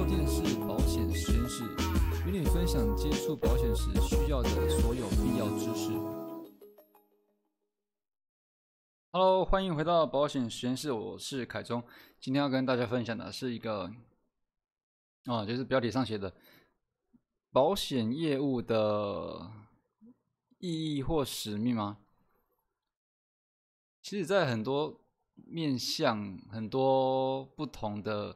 [0.00, 1.62] 收听的是保险实验室，
[2.26, 4.48] 与你分享接触保险时需要的
[4.80, 5.90] 所有必要知识。
[9.10, 11.84] Hello，欢迎回到保险实验室，我是凯中。
[12.18, 13.92] 今天要跟大家分享的是一个，
[15.26, 16.32] 哦，就是标题上写的
[17.52, 19.50] 保险业务的
[20.56, 21.98] 意义或使命吗？
[24.00, 24.98] 其实，在很多
[25.34, 28.34] 面向、很多不同的。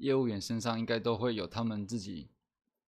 [0.00, 2.28] 业务员身上应该都会有他们自己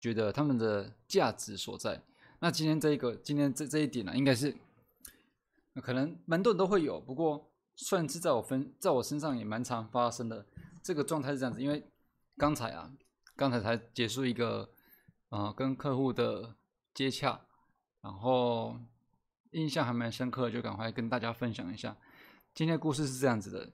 [0.01, 2.01] 觉得他们的价值所在。
[2.38, 4.56] 那今天这一个，今天这这一点呢，应该是
[5.83, 10.46] 可能蛮多人都会有，不过算是在我分在我身上也蛮常发生的。
[10.83, 11.84] 这个状态是这样子，因为
[12.37, 12.93] 刚才啊，
[13.37, 14.71] 刚才才结束一个
[15.29, 16.57] 呃跟客户的
[16.95, 17.41] 接洽，
[18.01, 18.79] 然后
[19.51, 21.96] 印象还蛮深刻，就赶快跟大家分享一下。
[22.55, 23.73] 今天的故事是这样子的。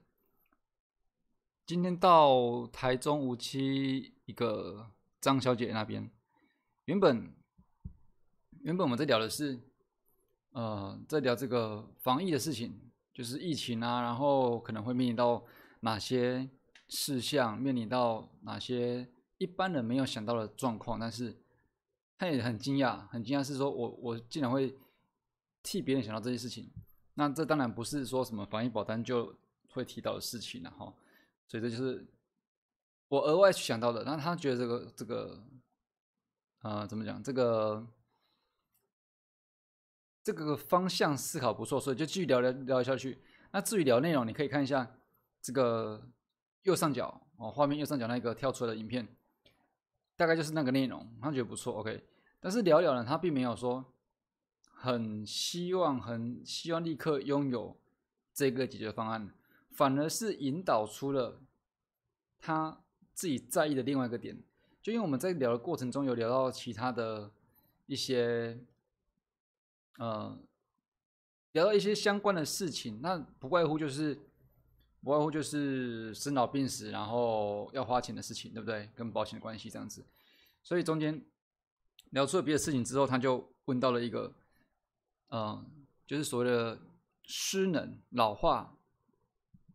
[1.69, 4.89] 今天到台中无期一个
[5.21, 6.09] 张小姐那边，
[6.85, 7.31] 原本
[8.61, 9.59] 原本我们在聊的是，
[10.49, 12.73] 呃，在聊这个防疫的事情，
[13.13, 15.45] 就是疫情啊，然后可能会面临到
[15.81, 16.49] 哪些
[16.87, 21.37] 事项，面临到哪些一般人没有想到的状况，但是
[22.17, 24.75] 他也很惊讶，很惊讶是说我我竟然会
[25.61, 26.71] 替别人想到这些事情，
[27.13, 29.35] 那这当然不是说什么防疫保单就
[29.69, 30.91] 会提到的事情了哈。
[31.49, 32.07] 所以这就是
[33.07, 34.03] 我额外去想到的。
[34.03, 35.43] 那他觉得这个这个，
[36.61, 37.21] 呃，怎么讲？
[37.23, 37.87] 这个
[40.23, 43.17] 这个方向思考不错，所以就继续聊聊聊下去。
[43.51, 44.95] 那至于聊内容，你可以看一下
[45.41, 46.07] 这个
[46.61, 49.07] 右上角哦，画面右上角那个跳出来的影片，
[50.15, 51.17] 大概就是那个内容。
[51.19, 52.07] 他觉得不错，OK。
[52.39, 53.83] 但是聊聊呢，他并没有说
[54.75, 57.75] 很希望、很希望立刻拥有
[58.35, 59.33] 这个解决方案。
[59.71, 61.39] 反而是引导出了
[62.39, 62.81] 他
[63.13, 64.37] 自己在意的另外一个点，
[64.81, 67.31] 就因为我们在聊的过程中有聊到其他的
[67.85, 68.57] 一些，
[69.97, 70.37] 呃，
[71.53, 74.17] 聊到一些相关的事情，那不外乎就是
[75.01, 78.89] 不外乎就是生老病死，然后要花钱的事情，对不对？
[78.95, 80.05] 跟保险的关系这样子，
[80.63, 81.21] 所以中间
[82.11, 84.33] 聊出了别的事情之后，他就问到了一个，
[85.29, 85.65] 嗯，
[86.07, 86.79] 就是所谓的
[87.23, 88.75] 失能老化。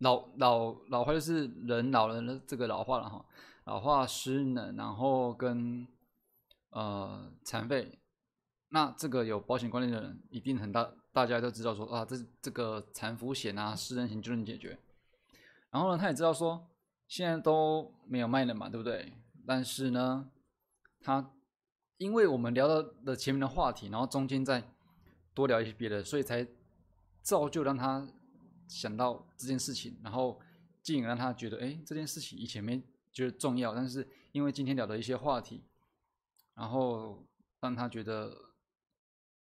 [0.00, 3.24] 老老老化就是人老人的这个老化了哈，
[3.64, 5.86] 老化失能，然后跟
[6.70, 7.98] 呃残废，
[8.70, 14.78] 那这个有保险观念的人一定很大，大家都知道说啊，这这个残服险啊，失能险就能解决。
[15.70, 16.68] 然后呢，他也知道说
[17.06, 19.12] 现在都没有卖了嘛，对不对？
[19.46, 20.28] 但是呢，
[21.00, 21.32] 他
[21.98, 24.62] 因为我们聊到的前面的话题，然后中间再
[25.32, 26.46] 多聊一些别的，所以才
[27.22, 28.06] 造就让他。
[28.66, 30.40] 想到这件事情，然后
[30.82, 32.82] 进而让他觉得，哎，这件事情以前没
[33.12, 35.62] 觉得重要，但是因为今天聊的一些话题，
[36.54, 37.26] 然后
[37.60, 38.52] 让他觉得，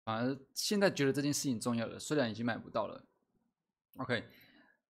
[0.04, 2.00] 反而现在觉得这件事情重要了。
[2.00, 3.04] 虽然已经买不到了
[3.98, 4.28] ，OK，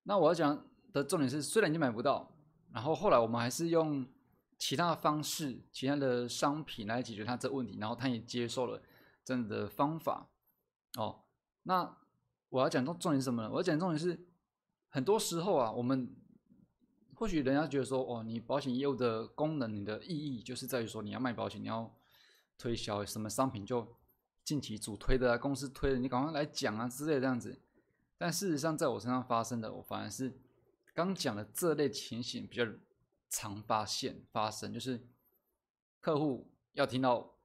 [0.04, 2.32] 那我要讲的重点是，虽然已经买不到，
[2.72, 4.08] 然后后来我们还是用
[4.58, 8.82] 其他的方式、其他的商品来解决他这问题，然后他也接受了
[9.24, 10.30] 这样的方法。
[10.98, 11.24] 哦，
[11.64, 11.99] 那。
[12.50, 13.50] 我要讲重重点是什么呢？
[13.50, 14.20] 我要讲重点是，
[14.90, 16.16] 很多时候啊，我们
[17.14, 21.96] 或许人家觉得说，哦，你保险业务的功能、你的意义，就是在于说你要卖保险，你要
[22.58, 23.96] 推销什么商品，就
[24.44, 27.62] 近期主推的啊，公司推的，你赶快来讲啊之类这样子。
[28.18, 30.40] 但事实上，在我身上发生的，我反而是
[30.96, 32.66] 刚讲的这类情形比较
[33.30, 35.08] 常发现发生，就是
[36.02, 37.36] 客户要听到，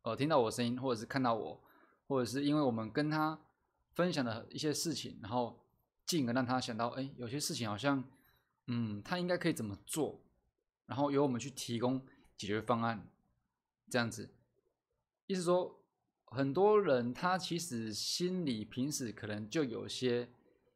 [0.00, 1.62] 呃，听到我声音，或者是看到我，
[2.08, 3.38] 或者是因为我们跟他。
[4.00, 5.60] 分享的一些事情，然后
[6.06, 8.02] 进而让他想到，哎，有些事情好像，
[8.66, 10.22] 嗯，他应该可以怎么做，
[10.86, 12.00] 然后由我们去提供
[12.34, 13.06] 解决方案，
[13.90, 14.30] 这样子。
[15.26, 15.84] 意思说，
[16.24, 20.30] 很多人他其实心里平时可能就有些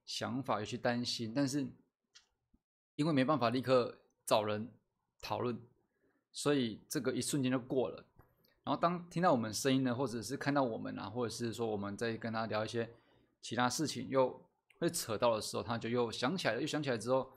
[0.04, 1.66] 想法，有些担心，但是
[2.96, 4.70] 因为没办法立刻找人
[5.22, 5.58] 讨论，
[6.30, 8.04] 所以这个一瞬间就过了。
[8.64, 12.90] 然后当听到我们声音呢，或者是看到我们啊，或者是说我们在跟他聊一些。
[13.44, 14.42] 其他事情又
[14.78, 17.30] 会扯到的时候，他就又想起来了，又想起来之后，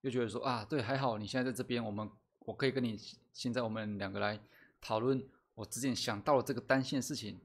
[0.00, 2.98] 又觉得说啊，对，还好你现在在这边，我们我可以跟你
[3.34, 4.40] 现在我们两个来
[4.80, 5.22] 讨论
[5.54, 7.38] 我之前想到了这个单线事情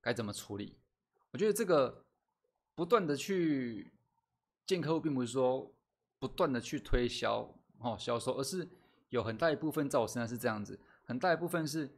[0.00, 0.76] 该怎么处理。
[1.32, 2.04] 我觉得这个
[2.76, 3.92] 不断的去
[4.64, 5.74] 见客户，并不是说
[6.20, 8.68] 不断的去推销哦销售，而是
[9.08, 11.92] 有很大一部分在我身上是这样子，很大一部分是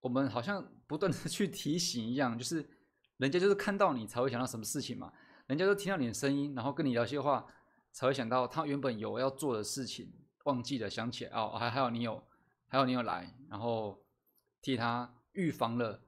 [0.00, 2.68] 我们好像不断的去提醒一样，就是。
[3.20, 5.12] 人家就是看到你才会想到什么事情嘛，
[5.46, 7.46] 人家都听到你的声音，然后跟你聊些话，
[7.92, 10.10] 才会想到他原本有要做的事情
[10.44, 12.24] 忘记了，想起来哦，还还有你有
[12.66, 14.02] 还有你有来，然后
[14.62, 16.00] 替他预防了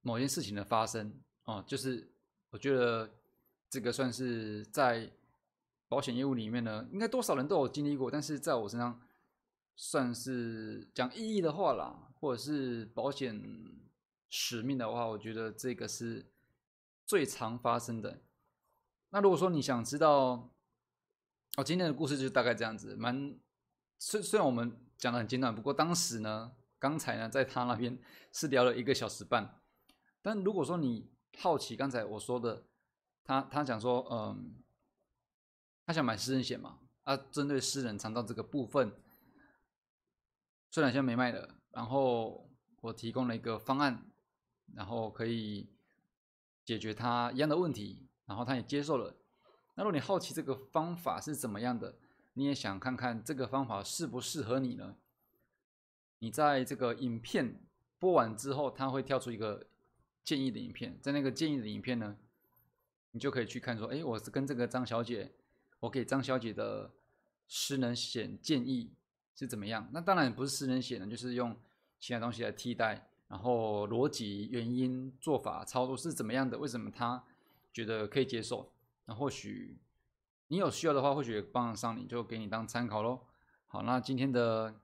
[0.00, 2.12] 某件事情的发生哦，就是
[2.50, 3.08] 我觉得
[3.70, 5.08] 这个算是在
[5.88, 9.00] 保险业务里面呢，应该多少人都有经历过，但是在我身上
[9.76, 13.40] 算是讲意义的话啦，或者是保险
[14.28, 16.31] 使命的话，我觉得这个是
[17.04, 18.22] 最常发生的。
[19.10, 20.50] 那如果说你想知道，
[21.56, 23.38] 哦，今天的故事就大概这样子，蛮
[23.98, 27.98] 虽虽然我们讲的很简短，不过当时呢，刚才呢，在他那边
[28.32, 29.60] 是聊了一个小时半。
[30.22, 32.64] 但如果说你好奇刚才我说的，
[33.24, 34.54] 他他讲说，嗯，
[35.84, 38.92] 他想买私人险嘛，啊，针对私人肠道这个部分，
[40.70, 42.48] 虽然现在没卖的，然后
[42.80, 44.10] 我提供了一个方案，
[44.74, 45.68] 然后可以
[46.64, 49.16] 解决他一样的问题，然后他也接受了。
[49.74, 51.96] 那如果你好奇这个方法是怎么样的，
[52.34, 54.96] 你也想看看这个方法适不适合你呢？
[56.18, 57.60] 你在这个影片
[57.98, 59.66] 播完之后，它会跳出一个
[60.22, 62.16] 建议的影片，在那个建议的影片呢，
[63.10, 65.32] 你就可以去看说，哎，我是跟这个张小姐，
[65.80, 66.90] 我给张小姐的
[67.48, 68.94] 失能险建议
[69.34, 69.88] 是怎么样？
[69.92, 71.56] 那当然不是失能险呢，就是用
[71.98, 76.58] 其他东西来替代，然后逻辑、原因、做法、操作是怎么样的？
[76.58, 77.24] 为什么他
[77.72, 78.70] 觉得可以接受？
[79.06, 79.78] 那或许
[80.48, 83.22] 你有需要的话，或许帮得上你，就给你当参考喽。
[83.68, 84.78] 好，那今天的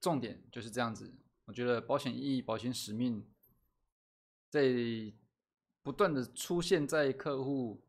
[0.00, 1.12] 重点就是这样子。
[1.44, 3.22] 我觉得保险意义、保险使命，
[4.48, 4.72] 在
[5.82, 7.82] 不断的出现在客户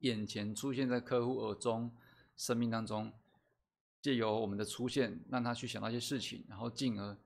[0.00, 1.94] 眼前，出现在客户耳中、
[2.36, 3.12] 生命当中，
[4.02, 7.16] 借由我们的出现，让他去想到一些事情，然后进而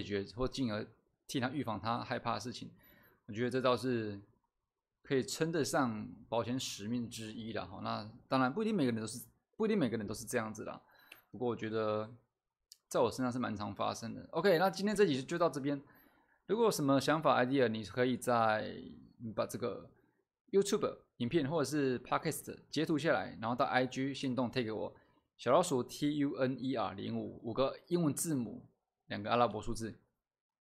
[0.00, 0.86] 解决，或进而
[1.26, 2.70] 替他预防他害怕的事情。
[3.26, 4.20] 我觉得这倒是。
[5.04, 7.80] 可以称得上保险使命之一了哈。
[7.82, 10.80] 那当然不一定每个人都是，不一定每个人都是这样子的。
[11.28, 12.08] 不过我觉得
[12.86, 14.24] 在我身上是蛮常发生的。
[14.30, 15.82] OK，那今天这集就到这边。
[16.46, 18.76] 如果有什么想法 idea，你可以在
[19.18, 19.90] 你把这个
[20.52, 24.94] YouTube 影片或者是 Podcast 截图下来，然后到 IG 行动推给我，
[25.36, 28.64] 小老鼠 T U N E R 零五五个英文字母，
[29.06, 29.98] 两个阿拉伯数字，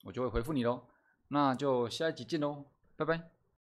[0.03, 0.87] 我就会回复你喽。
[1.29, 3.36] 那就下一集见喽，拜拜。